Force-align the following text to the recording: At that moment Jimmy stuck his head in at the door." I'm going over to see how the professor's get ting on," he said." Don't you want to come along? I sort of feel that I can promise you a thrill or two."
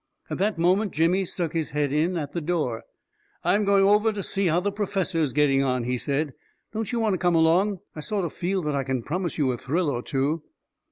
At 0.31 0.39
that 0.39 0.57
moment 0.57 0.93
Jimmy 0.93 1.25
stuck 1.25 1.53
his 1.53 1.69
head 1.77 1.93
in 1.93 2.17
at 2.17 2.31
the 2.33 2.41
door." 2.41 2.81
I'm 3.43 3.65
going 3.65 3.83
over 3.83 4.11
to 4.11 4.23
see 4.23 4.47
how 4.47 4.59
the 4.59 4.71
professor's 4.71 5.31
get 5.31 5.45
ting 5.45 5.61
on," 5.63 5.83
he 5.83 5.99
said." 5.99 6.33
Don't 6.73 6.91
you 6.91 6.99
want 6.99 7.13
to 7.13 7.19
come 7.19 7.35
along? 7.35 7.81
I 7.95 7.99
sort 7.99 8.25
of 8.25 8.33
feel 8.33 8.63
that 8.63 8.73
I 8.73 8.83
can 8.83 9.03
promise 9.03 9.37
you 9.37 9.51
a 9.51 9.59
thrill 9.59 9.91
or 9.91 10.01
two." 10.01 10.41